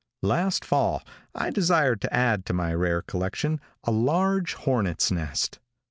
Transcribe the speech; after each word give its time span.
Last 0.23 0.65
fall 0.65 1.03
I 1.35 1.51
desired 1.51 2.01
to 2.01 2.11
add 2.11 2.43
to 2.47 2.53
my 2.55 2.73
rare 2.73 3.03
collection 3.03 3.61
a 3.83 3.91
large 3.91 4.55
hornet's 4.55 5.11
nest. 5.11 5.59